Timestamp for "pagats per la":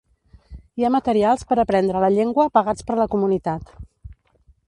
2.57-3.07